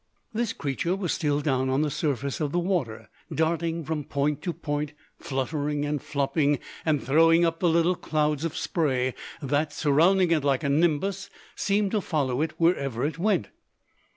This 0.33 0.51
creature 0.51 0.95
was 0.95 1.11
still 1.13 1.41
down 1.41 1.69
on 1.69 1.83
the 1.83 1.91
surface 1.91 2.39
of 2.39 2.51
the 2.51 2.57
water, 2.57 3.07
darting 3.31 3.85
from 3.85 4.03
point 4.03 4.41
to 4.41 4.51
point, 4.51 4.93
fluttering 5.19 5.85
and 5.85 6.01
flopping, 6.01 6.57
and 6.83 7.03
throwing 7.03 7.45
up 7.45 7.59
the 7.59 7.69
little 7.69 7.95
clouds 7.95 8.43
of 8.43 8.57
spray, 8.57 9.13
that, 9.43 9.71
surrounding 9.71 10.31
it 10.31 10.43
like 10.43 10.63
a 10.63 10.69
nimbus, 10.69 11.29
seemed 11.55 11.91
to 11.91 12.01
follow 12.01 12.41
it 12.41 12.53
wherever 12.57 13.05
it 13.05 13.19
went! 13.19 13.49